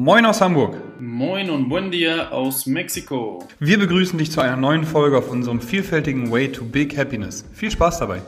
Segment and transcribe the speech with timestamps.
[0.00, 0.76] Moin aus Hamburg.
[1.00, 3.44] Moin und buen dia aus Mexiko.
[3.58, 7.44] Wir begrüßen dich zu einer neuen Folge auf unserem vielfältigen Way to Big Happiness.
[7.52, 8.22] Viel Spaß dabei.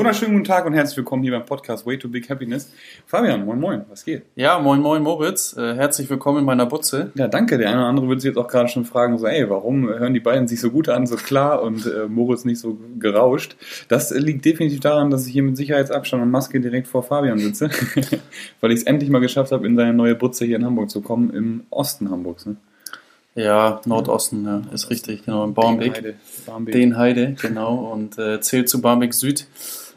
[0.00, 2.72] Wunderschönen guten Tag und herzlich willkommen hier beim Podcast Way to Big Happiness.
[3.04, 4.22] Fabian, moin moin, was geht?
[4.34, 7.12] Ja, moin moin Moritz, äh, herzlich willkommen in meiner Butze.
[7.16, 7.58] Ja, danke.
[7.58, 10.14] Der eine oder andere würde sich jetzt auch gerade schon fragen, so, ey, warum hören
[10.14, 13.56] die beiden sich so gut an, so klar und äh, Moritz nicht so gerauscht?
[13.88, 17.68] Das liegt definitiv daran, dass ich hier mit Sicherheitsabstand und Maske direkt vor Fabian sitze,
[18.62, 21.02] weil ich es endlich mal geschafft habe, in seine neue Butze hier in Hamburg zu
[21.02, 22.46] kommen, im Osten Hamburgs.
[22.46, 22.56] Ne?
[23.36, 26.16] Ja, Nordosten, ja, ist richtig, genau, in Barmbek.
[26.46, 26.72] Barmbek.
[26.74, 29.46] Denheide, genau, und äh, zählt zu Barmbek Süd.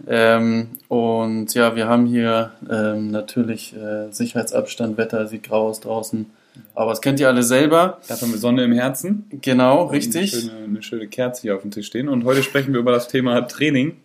[0.07, 6.27] Ähm, und ja, wir haben hier ähm, natürlich äh, Sicherheitsabstand, Wetter sieht grau aus draußen.
[6.75, 7.99] Aber das kennt ihr alle selber.
[8.07, 9.25] Dafür haben wir Sonne im Herzen.
[9.41, 10.31] Genau, Eine richtig.
[10.31, 12.09] schöne, eine schöne Kerze hier auf dem Tisch stehen.
[12.09, 13.97] Und heute sprechen wir über das Thema Training.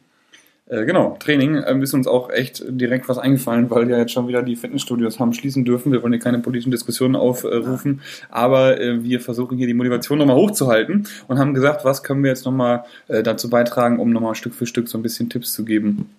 [0.68, 4.28] Äh, genau, Training ähm, ist uns auch echt direkt was eingefallen, weil ja jetzt schon
[4.28, 5.92] wieder die Fitnessstudios haben schließen dürfen.
[5.92, 10.36] Wir wollen hier keine politischen Diskussionen aufrufen, aber äh, wir versuchen hier die Motivation nochmal
[10.36, 14.54] hochzuhalten und haben gesagt, was können wir jetzt nochmal äh, dazu beitragen, um nochmal Stück
[14.54, 16.10] für Stück so ein bisschen Tipps zu geben,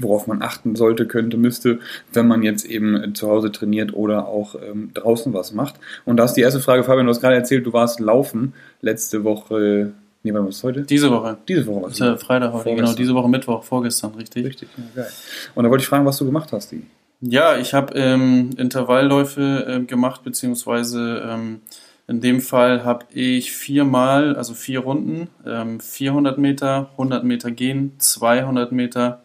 [0.00, 1.78] worauf man achten sollte, könnte, müsste,
[2.12, 5.76] wenn man jetzt eben äh, zu Hause trainiert oder auch ähm, draußen was macht.
[6.04, 9.22] Und da ist die erste Frage, Fabian, du hast gerade erzählt, du warst laufen letzte
[9.22, 9.92] Woche,
[10.22, 10.82] nee, wann war es heute?
[10.82, 11.38] Diese Woche.
[11.48, 12.96] Diese Woche Das ist ja Freitag heute, genau, Vorgestern.
[12.96, 14.46] diese Woche Mittwoch, vorgestern, richtig.
[14.46, 15.12] Richtig, ja, geil.
[15.54, 16.82] Und da wollte ich fragen, was du gemacht hast, die.
[17.20, 21.60] Ja, ich habe ähm, Intervallläufe ähm, gemacht, beziehungsweise ähm,
[22.08, 27.92] in dem Fall habe ich viermal, also vier Runden, ähm, 400 Meter, 100 Meter gehen,
[27.98, 29.22] 200 Meter,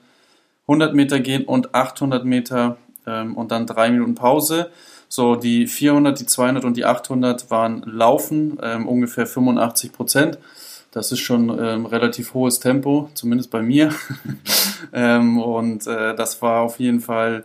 [0.68, 4.70] 100 Meter gehen und 800 Meter ähm, und dann drei Minuten Pause.
[5.10, 10.38] So, die 400, die 200 und die 800 waren Laufen, ähm, ungefähr 85 Prozent.
[10.92, 13.94] Das ist schon ähm, relativ hohes Tempo, zumindest bei mir.
[14.94, 17.44] ähm, und äh, das war auf jeden Fall,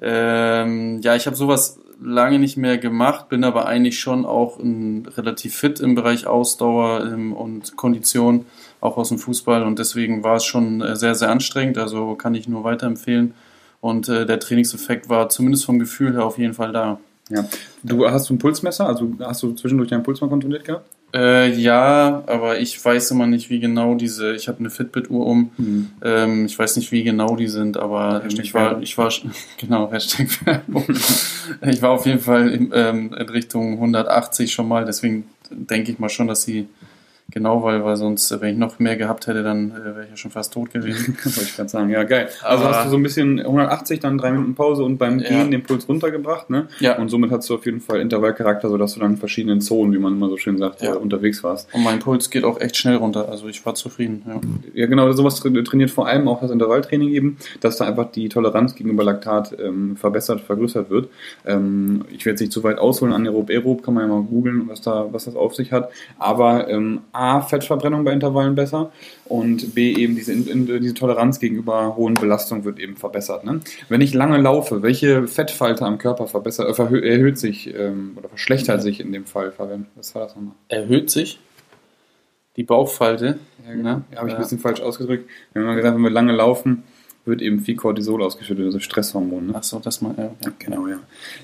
[0.00, 5.04] ähm, ja, ich habe sowas lange nicht mehr gemacht, bin aber eigentlich schon auch ähm,
[5.16, 8.46] relativ fit im Bereich Ausdauer ähm, und Kondition,
[8.80, 9.64] auch aus dem Fußball.
[9.64, 11.78] Und deswegen war es schon äh, sehr, sehr anstrengend.
[11.78, 13.34] Also kann ich nur weiterempfehlen.
[13.80, 17.00] Und äh, der Trainingseffekt war zumindest vom Gefühl her auf jeden Fall da.
[17.30, 17.44] Ja.
[17.82, 20.88] Du hast ein Pulsmesser, also hast du zwischendurch deinen Puls mal kontrolliert gehabt?
[21.14, 24.34] Äh, ja, aber ich weiß immer nicht, wie genau diese.
[24.34, 25.50] Ich habe eine Fitbit-Uhr um.
[25.56, 25.90] Mhm.
[26.02, 29.12] Ähm, ich weiß nicht, wie genau die sind, aber ähm, Hashtag ich war, ich war,
[29.58, 30.84] genau, Hashtag Werbung.
[31.62, 35.98] ich war auf jeden Fall in, ähm, in Richtung 180 schon mal, deswegen denke ich
[35.98, 36.68] mal schon, dass sie
[37.38, 40.10] genau, weil, weil sonst, äh, wenn ich noch mehr gehabt hätte, dann äh, wäre ich
[40.10, 41.16] ja schon fast tot gewesen.
[41.24, 42.28] Wollte ich gerade sagen, ja, geil.
[42.42, 45.28] Also Aber- hast du so ein bisschen 180, dann drei Minuten Pause und beim Ja.
[45.28, 46.68] Gehen den Puls runtergebracht, ne?
[46.80, 46.96] Ja.
[46.98, 49.98] Und somit hast du auf jeden Fall Intervallcharakter, sodass du dann in verschiedenen Zonen, wie
[49.98, 50.94] man immer so schön sagt, Ja.
[50.94, 51.72] äh, unterwegs warst.
[51.72, 54.22] Und mein Puls geht auch echt schnell runter, also ich war zufrieden.
[54.26, 54.40] Ja.
[54.74, 58.28] Ja, genau, sowas tra- trainiert vor allem auch das Intervalltraining eben, dass da einfach die
[58.28, 61.08] Toleranz gegenüber Laktat ähm, verbessert, vergrößert wird.
[61.46, 64.68] Ähm, ich werde jetzt nicht zu weit ausholen, anaerob, aerob, kann man ja mal googeln,
[64.68, 65.90] was da, was das auf sich hat.
[66.18, 68.90] Aber ähm, A, Fettverbrennung bei Intervallen besser
[69.26, 73.44] und B, eben diese, diese Toleranz gegenüber hohen Belastungen wird eben verbessert.
[73.44, 73.60] Ne?
[73.88, 78.82] Wenn ich lange laufe, welche Fettfalte am Körper verbessert, äh, erhöht sich ähm, oder verschlechtert
[78.82, 79.86] sich in dem Fall, Fabian?
[79.94, 80.54] Was war das nochmal?
[80.68, 81.38] Erhöht sich
[82.56, 83.38] die Bauchfalte.
[83.66, 83.82] Ja, genau.
[83.96, 84.02] Ne?
[84.10, 84.38] Ja, habe ich Ja.
[84.38, 85.28] ein bisschen falsch ausgedrückt.
[85.52, 86.82] Wir haben mal gesagt, wenn wir lange laufen,
[87.28, 89.48] wird eben viel Cortisol ausgeschüttet, also Stresshormon.
[89.48, 89.52] Ne?
[89.56, 90.30] Ach so, das mal, ja.
[90.58, 90.98] Genau, ja.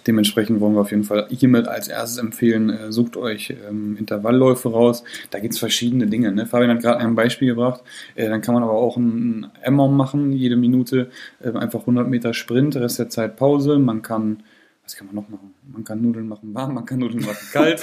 [0.07, 4.71] Dementsprechend wollen wir auf jeden Fall hiermit als erstes empfehlen, äh, sucht euch ähm, Intervallläufe
[4.71, 5.05] raus.
[5.31, 6.33] Da gibt's verschiedene Dinge.
[6.33, 6.47] Ne?
[6.47, 7.83] Fabian hat gerade ein Beispiel gebracht.
[8.15, 12.35] Äh, dann kann man aber auch einen M-Mom machen, jede Minute äh, einfach 100 Meter
[12.35, 13.79] Sprint, Rest der Zeit Pause.
[13.79, 14.43] Man kann,
[14.83, 15.55] was kann man noch machen?
[15.71, 17.81] Man kann Nudeln machen warm, man kann Nudeln machen kalt.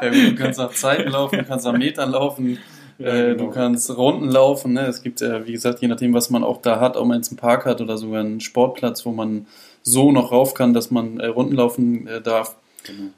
[0.00, 2.58] Ja, du kannst nach Zeiten laufen, du kannst nach Metern laufen,
[3.00, 3.44] äh, genau.
[3.44, 4.74] du kannst Runden laufen.
[4.74, 4.86] Ne?
[4.86, 7.30] Es gibt, äh, wie gesagt, je nachdem, was man auch da hat, ob man jetzt
[7.30, 9.46] einen Park hat oder sogar einen Sportplatz, wo man
[9.82, 12.56] so noch rauf kann, dass man äh, Runden laufen äh, darf.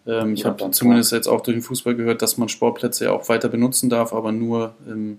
[0.06, 3.28] Ähm, ich habe zumindest jetzt auch durch den Fußball gehört, dass man Sportplätze ja auch
[3.28, 5.18] weiter benutzen darf, aber nur ähm,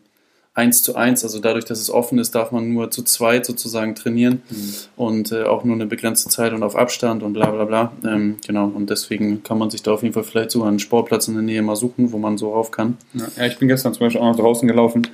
[0.55, 1.23] eins zu eins.
[1.23, 4.73] Also dadurch, dass es offen ist, darf man nur zu zweit sozusagen trainieren Mhm.
[4.95, 7.91] und äh, auch nur eine begrenzte Zeit und auf Abstand und bla bla bla.
[8.05, 11.27] Ähm, genau, und deswegen kann man sich da auf jeden Fall vielleicht sogar einen Sportplatz
[11.27, 12.97] in der Nähe mal suchen, wo man so rauf kann.
[13.13, 15.07] Ja, ja, ich bin gestern zum Beispiel auch noch draußen gelaufen.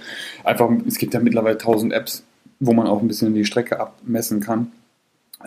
[0.43, 2.23] Einfach, es gibt ja mittlerweile tausend Apps,
[2.59, 4.71] wo man auch ein bisschen die Strecke abmessen kann.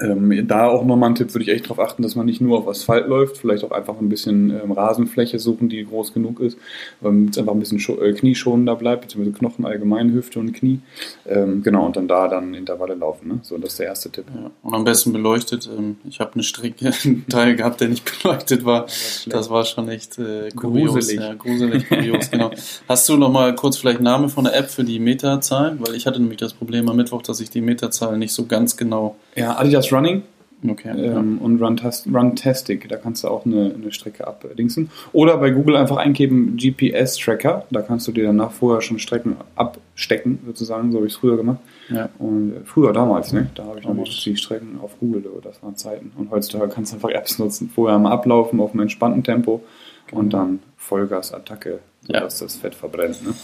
[0.00, 2.58] Ähm, da auch nochmal ein Tipp, würde ich echt darauf achten, dass man nicht nur
[2.58, 6.56] auf Asphalt läuft, vielleicht auch einfach ein bisschen ähm, Rasenfläche suchen, die groß genug ist,
[7.02, 10.80] damit es einfach ein bisschen äh, knieschonender bleibt, beziehungsweise Knochen allgemein, Hüfte und Knie.
[11.26, 13.28] Ähm, genau, und dann da dann Intervalle laufen.
[13.28, 13.38] Ne?
[13.42, 14.24] So, das ist der erste Tipp.
[14.34, 15.68] Ja, und am besten beleuchtet.
[15.76, 18.84] Ähm, ich habe eine Strecke, einen Teil gehabt, der nicht beleuchtet war.
[18.84, 20.94] Das, das war schon echt äh, kurios.
[20.94, 21.20] Gruselig.
[21.20, 22.50] Ja, gruselig, kurios, genau.
[22.88, 25.76] Hast du nochmal kurz vielleicht Name von der App für die Meterzahl?
[25.80, 28.78] Weil ich hatte nämlich das Problem am Mittwoch, dass ich die Meterzahl nicht so ganz
[28.78, 29.16] genau...
[29.36, 30.22] Ja, Adidas Running
[30.68, 31.44] Okay, ähm, ja.
[31.44, 34.90] Und Runtastic, da kannst du auch eine, eine Strecke abdingsen.
[35.12, 40.38] Oder bei Google einfach eingeben GPS-Tracker, da kannst du dir danach vorher schon Strecken abstecken,
[40.46, 41.58] sozusagen, so habe ich es früher gemacht.
[41.88, 42.10] Ja.
[42.18, 43.50] Und äh, früher damals, ne?
[43.54, 46.12] Da habe ich noch die Strecken auf Google, das waren Zeiten.
[46.16, 49.62] Und heutzutage kannst du einfach Apps nutzen, vorher am Ablaufen auf einem entspannten Tempo
[50.06, 50.20] genau.
[50.20, 52.20] und dann Vollgas-Attacke, ja.
[52.20, 53.24] das Fett verbrennt.
[53.26, 53.34] Ne?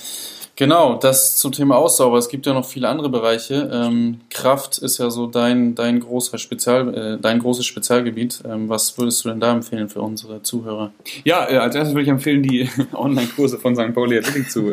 [0.58, 2.18] Genau, das zum Thema Ausdauer.
[2.18, 3.70] Es gibt ja noch viele andere Bereiche.
[3.72, 8.42] Ähm, Kraft ist ja so dein, dein großer Spezial, äh, dein großes Spezialgebiet.
[8.44, 10.90] Ähm, was würdest du denn da empfehlen für unsere Zuhörer?
[11.22, 13.94] Ja, äh, als erstes würde ich empfehlen, die Online-Kurse von St.
[13.94, 14.72] Pauli Athletic zu,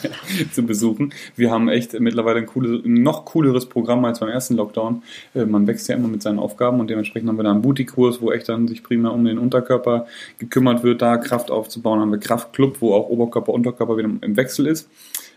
[0.52, 1.12] zu besuchen.
[1.34, 5.02] Wir haben echt mittlerweile ein, cooles, ein noch cooleres Programm als beim ersten Lockdown.
[5.34, 8.22] Äh, man wächst ja immer mit seinen Aufgaben und dementsprechend haben wir da einen Booty-Kurs,
[8.22, 10.06] wo echt dann sich primär um den Unterkörper
[10.38, 11.98] gekümmert wird, da Kraft aufzubauen.
[11.98, 14.88] Haben wir Kraftclub, wo auch Oberkörper, Unterkörper wieder im Wechsel ist.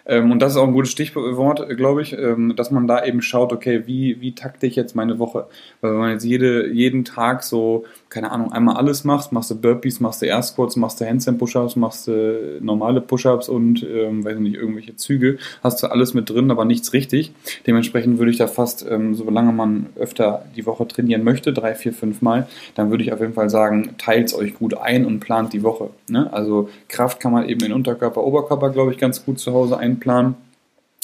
[0.07, 3.21] Ähm, und das ist auch ein gutes Stichwort, glaube ich, ähm, dass man da eben
[3.21, 5.47] schaut, okay, wie, wie takte ich jetzt meine Woche?
[5.81, 9.55] Weil wenn man jetzt jede, jeden Tag so, keine Ahnung, einmal alles machst, machst du
[9.55, 14.23] Burpees, machst du Air Squats, machst du Handstand Push-Ups, machst du normale Push-Ups und, ähm,
[14.23, 17.33] weiß nicht, irgendwelche Züge, hast du alles mit drin, aber nichts richtig.
[17.65, 21.91] Dementsprechend würde ich da fast, ähm, solange man öfter die Woche trainieren möchte, drei, vier,
[21.91, 25.53] fünf Mal, dann würde ich auf jeden Fall sagen, teilt euch gut ein und plant
[25.53, 25.89] die Woche.
[26.09, 26.31] Ne?
[26.31, 29.96] Also Kraft kann man eben in Unterkörper, Oberkörper, glaube ich, ganz gut zu Hause ein
[29.99, 30.35] Plan.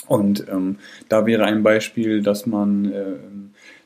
[0.07, 0.78] Und ähm,
[1.10, 3.16] da wäre ein Beispiel, dass man äh,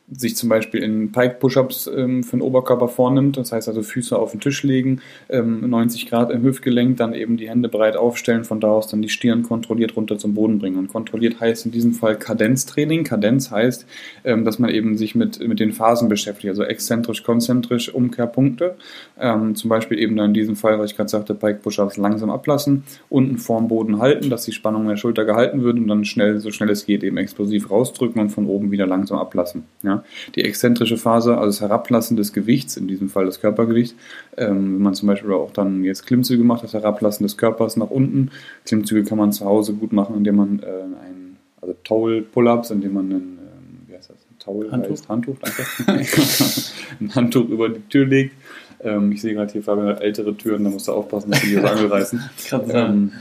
[0.10, 4.32] sich zum Beispiel in Pike-Push-Ups ähm, für den Oberkörper vornimmt, das heißt also Füße auf
[4.32, 8.62] den Tisch legen, ähm, 90 Grad im Hüftgelenk, dann eben die Hände breit aufstellen, von
[8.62, 10.78] da aus dann die Stirn kontrolliert runter zum Boden bringen.
[10.78, 13.04] Und kontrolliert heißt in diesem Fall Kadenztraining.
[13.04, 13.86] Kadenz heißt,
[14.24, 18.76] ähm, dass man eben sich mit, mit den Phasen beschäftigt, also exzentrisch, konzentrisch, Umkehrpunkte.
[19.20, 22.84] Ähm, zum Beispiel eben dann in diesem Fall, was ich gerade sagte, Pike-Push-Ups langsam ablassen,
[23.10, 26.50] unten vorm Boden halten, dass die Spannung der Schulter gehalten wird und dann schnell, so
[26.52, 29.66] schnell es geht, eben explosiv rausdrücken und von oben wieder langsam ablassen.
[29.84, 29.97] Ja?
[30.36, 33.96] Die exzentrische Phase, also das Herablassen des Gewichts, in diesem Fall das Körpergewicht,
[34.38, 37.90] ähm, wenn man zum Beispiel auch dann jetzt Klimmzüge macht, das Herablassen des Körpers nach
[37.90, 38.32] unten.
[38.66, 43.06] Klimmzüge kann man zu Hause gut machen, indem man äh, ein, also Towel-Pull-Ups, indem man
[43.06, 45.64] einen, äh, wie heißt das, ein Towel Handtuch, heißt, Handtuch danke,
[47.00, 48.36] ein Handtuch über die Tür legt.
[48.84, 51.66] Ähm, ich sehe gerade hier Fabian ältere Türen, da musst du aufpassen, dass die das
[51.66, 52.30] Angel reißen.
[52.70, 53.12] ähm,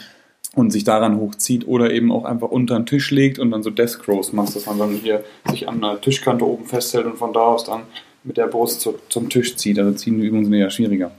[0.56, 3.68] und sich daran hochzieht oder eben auch einfach unter den Tisch legt und dann so
[3.70, 7.34] Desk Rows macht, dass man dann hier sich an der Tischkante oben festhält und von
[7.34, 7.82] da aus dann
[8.24, 9.78] mit der Brust zu, zum Tisch zieht.
[9.78, 11.12] Also ziehen die Übungen sind ja schwieriger.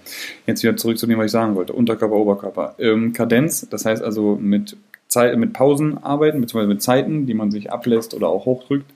[0.48, 1.72] Jetzt wieder zurück zu dem, was ich sagen wollte.
[1.74, 2.75] Unterkörper, Oberkörper.
[2.80, 4.75] Ähm, Kadenz, das heißt also mit,
[5.07, 8.92] Zeit, mit Pausen arbeiten, beziehungsweise mit Zeiten, die man sich ablässt oder auch hochdrückt.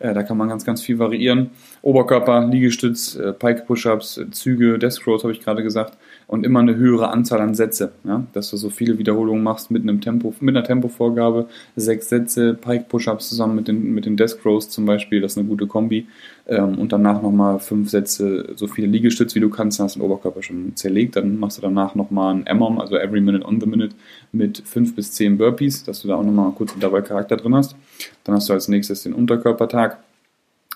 [0.00, 1.50] Äh, da kann man ganz, ganz viel variieren.
[1.82, 5.96] Oberkörper, Liegestütz, äh, Pike-Push-Ups, Züge, Desk Rows habe ich gerade gesagt
[6.26, 7.92] und immer eine höhere Anzahl an Sätze.
[8.04, 8.26] Ja?
[8.32, 13.28] Dass du so viele Wiederholungen machst mit einem Tempo, mit einer Tempovorgabe, sechs Sätze, Pike-Push-Ups
[13.28, 16.06] zusammen mit den, mit den Desk Rows zum Beispiel, das ist eine gute Kombi.
[16.46, 20.00] Ähm, und danach nochmal fünf Sätze, so viele Liegestütze wie du kannst, dann hast du
[20.00, 21.16] den Oberkörper schon zerlegt.
[21.16, 23.94] Dann machst du danach nochmal ein MOM, also Every Minute on the Minute,
[24.32, 27.76] mit fünf bis zehn Burpees, dass du da auch nochmal kurz dabei Charakter drin hast.
[28.24, 29.98] Dann hast du als nächstes den Unterkörpertag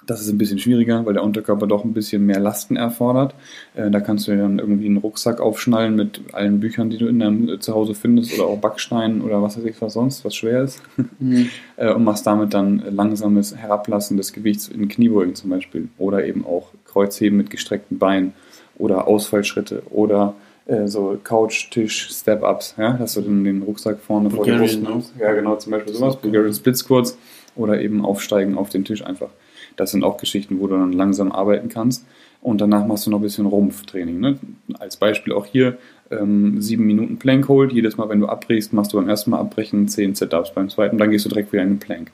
[0.08, 3.34] das ist ein bisschen schwieriger, weil der Unterkörper doch ein bisschen mehr Lasten erfordert.
[3.74, 7.06] Äh, da kannst du dir dann irgendwie einen Rucksack aufschnallen mit allen Büchern, die du
[7.06, 10.34] in deinem äh, Zuhause findest oder auch Backsteinen oder was weiß ich was sonst, was
[10.34, 10.82] schwer ist.
[11.20, 11.48] Mhm.
[11.76, 16.46] äh, und machst damit dann langsames Herablassen des Gewichts in Kniebeugen zum Beispiel oder eben
[16.46, 18.34] auch Kreuzheben mit gestreckten Beinen
[18.76, 20.34] oder Ausfallschritte oder
[20.66, 24.80] äh, so Couch, Tisch, Step-Ups, ja, dass du dann den Rucksack vorne vor der Brust
[24.80, 25.14] nimmst.
[25.18, 27.18] Ja, genau, zum Beispiel sowas, Bulgarian Split Squats
[27.56, 29.30] oder eben aufsteigen auf den Tisch einfach.
[29.78, 32.04] Das sind auch Geschichten, wo du dann langsam arbeiten kannst.
[32.40, 34.20] Und danach machst du noch ein bisschen Rumpftraining.
[34.20, 34.38] Ne?
[34.78, 35.78] Als Beispiel auch hier
[36.10, 37.72] ähm, sieben Minuten Plank Hold.
[37.72, 40.52] Jedes Mal, wenn du abbrichst, machst du beim ersten Mal abbrechen zehn Sit-Ups.
[40.54, 42.10] Beim zweiten, dann gehst du direkt wieder in den Plank.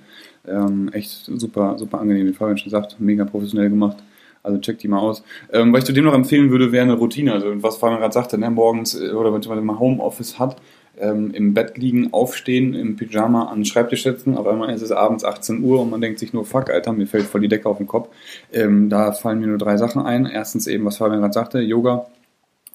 [0.48, 3.98] Ähm, echt super, super angenehm, wie Fabian schon sagt, mega professionell gemacht.
[4.44, 5.24] Also check die mal aus.
[5.51, 7.34] Ähm, was ich zudem noch empfehlen würde, wäre eine Routine.
[7.34, 10.58] Also was Fabian gerade sagte, ne, morgens äh, oder wenn man Homeoffice hat,
[11.00, 14.38] ähm, im Bett liegen, aufstehen, im Pyjama an den Schreibtisch setzen.
[14.38, 17.08] Auf einmal ist es abends 18 Uhr und man denkt sich nur, fuck, Alter, mir
[17.08, 18.10] fällt voll die Decke auf den Kopf.
[18.52, 20.25] Ähm, da fallen mir nur drei Sachen ein.
[20.25, 22.08] Erstens eben, was Fabian gerade sagte, Yoga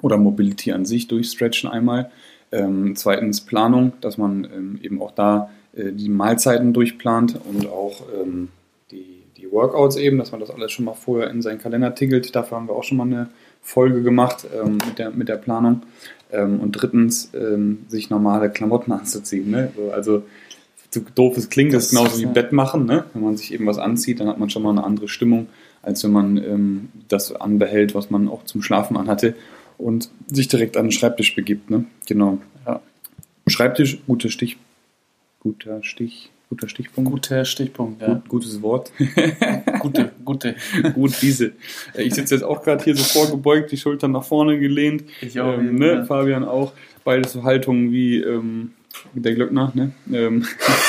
[0.02, 2.10] oder Mobility an sich durchstretchen einmal.
[2.52, 8.02] Ähm, zweitens Planung, dass man ähm, eben auch da äh, die Mahlzeiten durchplant und auch
[8.20, 8.48] ähm,
[8.90, 12.34] die, die Workouts eben, dass man das alles schon mal vorher in seinen Kalender tiggelt.
[12.34, 13.28] Dafür haben wir auch schon mal eine
[13.62, 15.82] Folge gemacht ähm, mit, der, mit der Planung.
[16.32, 19.50] Ähm, und drittens, ähm, sich normale Klamotten anzuziehen.
[19.50, 19.72] Ne?
[19.92, 20.24] Also,
[20.90, 22.84] so doof es klingt, das ist genauso wie Bett machen.
[22.84, 23.04] Ne?
[23.12, 25.46] Wenn man sich eben was anzieht, dann hat man schon mal eine andere Stimmung,
[25.82, 29.34] als wenn man ähm, das anbehält, was man auch zum Schlafen anhatte
[29.78, 31.70] und sich direkt an den Schreibtisch begibt.
[31.70, 31.84] Ne?
[32.06, 32.38] Genau.
[32.66, 32.80] Ja.
[33.46, 34.58] Schreibtisch, guter Stich,
[35.40, 37.10] guter Stich, Guter Stichpunkt.
[37.12, 38.14] Guter Stichpunkt, ja.
[38.14, 38.90] Gut, gutes Wort.
[39.78, 40.56] gute, gute.
[40.94, 41.52] Gut, diese.
[41.96, 45.04] Ich sitze jetzt auch gerade hier so vorgebeugt, die Schultern nach vorne gelehnt.
[45.20, 45.56] Ich auch.
[45.56, 45.86] Ähm, ne?
[45.86, 46.04] Ja.
[46.04, 46.72] Fabian auch.
[47.04, 48.72] Beides so Haltungen wie ähm,
[49.14, 49.92] der Glöckner, ne?
[50.12, 50.44] Ähm,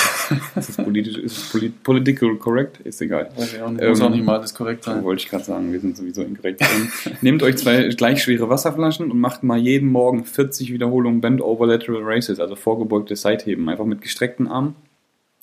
[0.55, 2.79] ist es politisch, ist es polit political correct?
[2.81, 3.29] Ist egal.
[3.35, 3.87] Weiß ich auch nicht.
[3.87, 5.03] Muss ähm, auch nicht mal alles korrekt sein.
[5.03, 6.61] Wollte ich gerade sagen, wir sind sowieso inkorrekt.
[6.61, 6.91] Ähm,
[7.21, 11.67] nehmt euch zwei gleich schwere Wasserflaschen und macht mal jeden Morgen 40 Wiederholungen Bend Over
[11.67, 14.73] Lateral Races, also vorgebeugtes Seitheben, einfach mit gestreckten Armen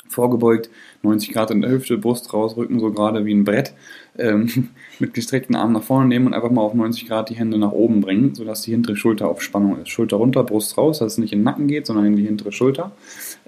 [0.08, 0.70] vorgebeugt,
[1.02, 3.74] 90 Grad in der Hüfte, Brust raus, Rücken so gerade wie ein Brett,
[4.18, 7.58] ähm, mit gestreckten Armen nach vorne nehmen und einfach mal auf 90 Grad die Hände
[7.58, 9.88] nach oben bringen, sodass die hintere Schulter auf Spannung ist.
[9.88, 12.52] Schulter runter, Brust raus, dass es nicht in den Nacken geht, sondern in die hintere
[12.52, 12.92] Schulter.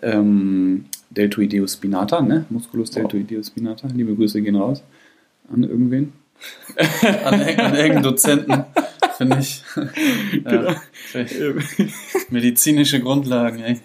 [0.03, 2.47] Ähm, Deltoideus spinata, ne?
[2.51, 3.89] Musculus deltoideus spinata.
[3.93, 4.83] Liebe Grüße gehen raus
[5.53, 6.13] an irgendwen.
[7.03, 8.65] an, an irgendeinen Dozenten,
[9.17, 9.63] finde ich.
[10.45, 10.71] Genau.
[10.71, 11.27] Ja,
[12.31, 13.81] medizinische Grundlagen, ey.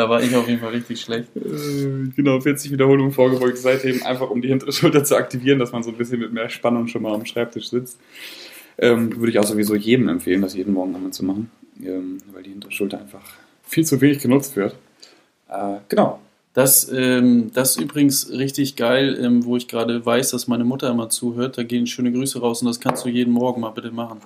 [0.00, 1.28] Da war ich auf jeden Fall richtig schlecht.
[1.36, 5.82] Äh, genau, 40 Wiederholungen vorgebeugt seitdem, einfach um die hintere Schulter zu aktivieren, dass man
[5.82, 7.98] so ein bisschen mit mehr Spannung schon mal am Schreibtisch sitzt.
[8.78, 11.50] Ähm, würde ich auch sowieso jedem empfehlen, das jeden Morgen einmal zu machen,
[11.84, 13.20] ähm, weil die hintere Schulter einfach
[13.62, 14.74] viel zu wenig genutzt wird.
[15.50, 16.18] Äh, genau.
[16.54, 20.88] Das, ähm, das ist übrigens richtig geil, ähm, wo ich gerade weiß, dass meine Mutter
[20.88, 21.58] immer zuhört.
[21.58, 24.20] Da gehen schöne Grüße raus und das kannst du jeden Morgen mal bitte machen.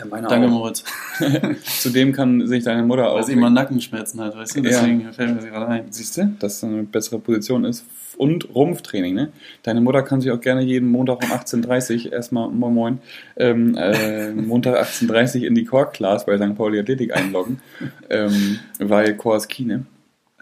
[0.00, 0.50] Ja, Danke, auch.
[0.50, 0.84] Moritz.
[1.80, 3.16] Zudem kann sich deine Mutter auch.
[3.16, 4.62] Weil sie immer Nackenschmerzen hat, weißt du?
[4.62, 5.12] Deswegen ja.
[5.12, 5.84] fällt mir sie gerade ein.
[5.90, 7.84] Siehst du, dass das eine bessere Position ist.
[8.16, 9.32] Und Rumpftraining, ne?
[9.62, 12.98] Deine Mutter kann sich auch gerne jeden Montag um 18.30 Uhr erstmal, moin moin,
[13.36, 16.54] ähm, äh, Montag 18.30 Uhr in die Core Class bei St.
[16.54, 17.60] Pauli Athletik einloggen,
[18.10, 19.86] ähm, weil Core ist Kine.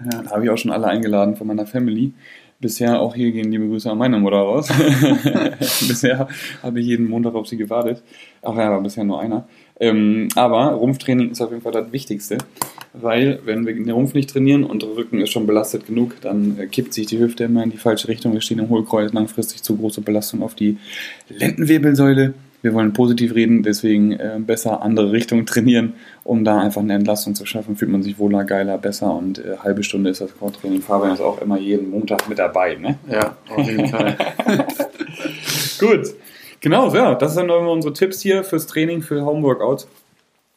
[0.00, 2.12] Ja, da habe ich auch schon alle eingeladen von meiner Family.
[2.60, 4.68] Bisher auch hier gehen liebe Grüße an meine Mutter raus.
[5.88, 6.28] bisher
[6.60, 8.02] habe ich jeden Montag auf sie gewartet.
[8.42, 9.46] Ach ja, aber bisher nur einer.
[9.78, 12.38] Ähm, aber Rumpftraining ist auf jeden Fall das Wichtigste,
[12.94, 16.58] weil wenn wir den Rumpf nicht trainieren und der Rücken ist schon belastet genug, dann
[16.58, 18.32] äh, kippt sich die Hüfte immer in die falsche Richtung.
[18.32, 20.78] Wir stehen im Hohlkreuz, langfristig zu große Belastung auf die
[21.28, 26.94] Lendenwirbelsäule wir wollen positiv reden, deswegen äh, besser andere Richtungen trainieren, um da einfach eine
[26.94, 27.76] Entlastung zu schaffen.
[27.76, 30.82] Fühlt man sich wohler, geiler, besser und äh, halbe Stunde ist das Core-Training.
[30.82, 32.98] Fabian ist auch immer jeden Montag mit dabei, ne?
[33.10, 34.16] Ja, auf jeden Fall.
[35.78, 36.14] Gut.
[36.60, 39.86] Genau, ja, das sind dann unsere Tipps hier fürs Training, für Homeworkouts.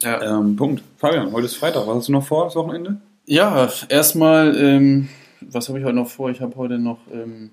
[0.02, 0.38] Ja.
[0.40, 0.82] Ähm, Punkt.
[0.98, 1.86] Fabian, heute ist Freitag.
[1.86, 2.96] Was hast du noch vor, das Wochenende?
[3.24, 5.08] Ja, erstmal, ähm,
[5.40, 6.30] was habe ich heute noch vor?
[6.30, 7.50] Ich habe heute noch ähm,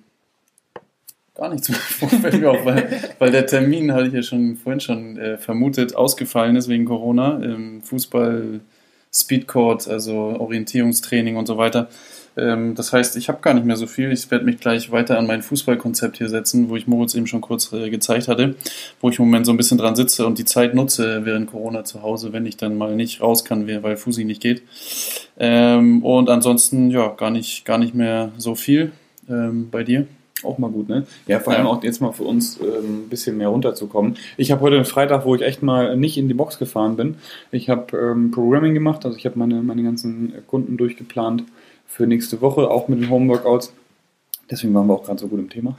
[1.39, 4.79] gar nichts mehr vorfällt mir auf, weil, weil der Termin, hatte ich ja schon vorhin
[4.79, 7.41] schon äh, vermutet, ausgefallen ist wegen Corona.
[7.41, 8.59] Ähm, Fußball,
[9.11, 11.89] Speedcourt, also Orientierungstraining und so weiter.
[12.37, 14.11] Ähm, das heißt, ich habe gar nicht mehr so viel.
[14.11, 17.41] Ich werde mich gleich weiter an mein Fußballkonzept hier setzen, wo ich Moritz eben schon
[17.41, 18.55] kurz äh, gezeigt hatte,
[19.01, 21.83] wo ich im Moment so ein bisschen dran sitze und die Zeit nutze während Corona
[21.83, 24.61] zu Hause, wenn ich dann mal nicht raus kann, weil Fusi nicht geht.
[25.39, 28.91] Ähm, und ansonsten, ja, gar nicht, gar nicht mehr so viel
[29.29, 30.05] ähm, bei dir.
[30.43, 31.05] Auch mal gut, ne?
[31.27, 34.15] Ja, vor allem auch jetzt mal für uns ähm, ein bisschen mehr runterzukommen.
[34.37, 37.15] Ich habe heute einen Freitag, wo ich echt mal nicht in die Box gefahren bin.
[37.51, 41.43] Ich habe ähm, Programming gemacht, also ich habe meine, meine ganzen Kunden durchgeplant
[41.87, 43.73] für nächste Woche, auch mit den Homeworkouts.
[44.49, 45.77] Deswegen waren wir auch gerade so gut im Thema.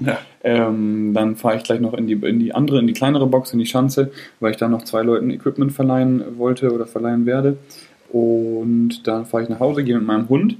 [0.00, 0.18] Ja.
[0.44, 3.52] ähm, dann fahre ich gleich noch in die, in die andere, in die kleinere Box,
[3.52, 4.10] in die Schanze,
[4.40, 7.58] weil ich da noch zwei Leuten Equipment verleihen wollte oder verleihen werde.
[8.10, 10.56] Und dann fahre ich nach Hause, gehe mit meinem Hund.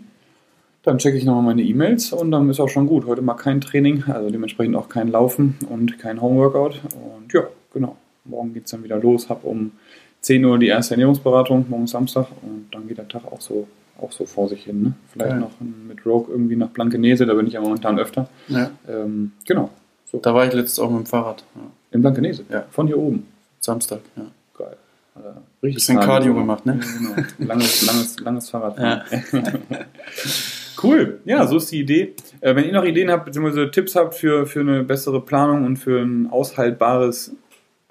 [0.86, 3.06] Dann checke ich nochmal meine E-Mails und dann ist auch schon gut.
[3.06, 6.80] Heute mal kein Training, also dementsprechend auch kein Laufen und kein Homeworkout.
[6.94, 7.42] Und ja,
[7.74, 7.96] genau.
[8.24, 9.28] Morgen geht es dann wieder los.
[9.28, 9.72] Hab um
[10.20, 12.28] 10 Uhr die erste Ernährungsberatung, morgen ist Samstag.
[12.40, 13.66] Und dann geht der Tag auch so,
[14.00, 14.80] auch so vor sich hin.
[14.80, 14.92] Ne?
[15.12, 15.40] Vielleicht Geil.
[15.40, 18.28] noch mit Rogue irgendwie nach Blankenese, da bin ich ja momentan öfter.
[18.46, 18.70] Ja.
[18.88, 19.70] Ähm, genau.
[20.04, 20.18] So.
[20.18, 21.42] Da war ich letztens auch mit dem Fahrrad.
[21.56, 21.62] Ja.
[21.90, 22.44] In Blankenese.
[22.48, 22.64] Ja.
[22.70, 23.26] Von hier oben.
[23.58, 24.26] Samstag, ja.
[24.56, 24.76] Geil.
[25.16, 26.78] Äh, richtig Bisschen Cardio gemacht, ne?
[26.80, 27.28] Ja, genau.
[27.54, 29.02] Langes, langes, langes Fahrradfahren.
[30.82, 31.20] cool.
[31.24, 32.14] Ja, so ist die Idee.
[32.40, 35.76] Äh, wenn ihr noch Ideen habt, beziehungsweise Tipps habt für, für eine bessere Planung und
[35.76, 37.32] für ein aushaltbares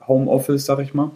[0.08, 1.12] Homeoffice, sag ich mal.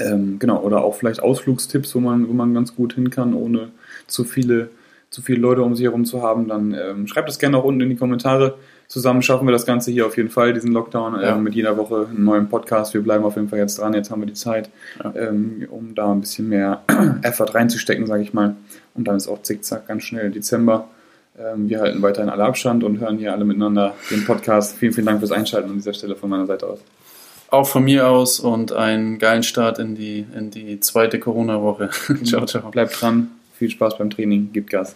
[0.00, 3.68] Ähm, genau, oder auch vielleicht Ausflugstipps, wo man, wo man ganz gut hin kann, ohne
[4.06, 4.70] zu viele,
[5.10, 7.82] zu viele Leute um sich herum zu haben, dann ähm, schreibt das gerne auch unten
[7.82, 8.54] in die Kommentare.
[8.88, 11.36] Zusammen schaffen wir das Ganze hier auf jeden Fall, diesen Lockdown, Ja.
[11.36, 12.92] ähm, mit jeder Woche einen neuen Podcast.
[12.94, 14.70] Wir bleiben auf jeden Fall jetzt dran, jetzt haben wir die Zeit,
[15.04, 15.12] Ja.
[15.14, 16.82] ähm, um da ein bisschen mehr
[17.22, 18.56] Effort reinzustecken, sage ich mal.
[18.94, 20.88] Und dann ist auch zickzack ganz schnell Dezember.
[21.38, 24.76] Ähm, wir halten weiterhin alle Abstand und hören hier alle miteinander den Podcast.
[24.76, 26.80] Vielen, vielen Dank fürs Einschalten an dieser Stelle von meiner Seite aus.
[27.50, 31.90] Auch von mir aus und einen geilen Start in die, in die zweite Corona-Woche.
[32.24, 32.70] ciao, ciao.
[32.70, 34.94] Bleibt dran, viel Spaß beim Training, gibt Gas.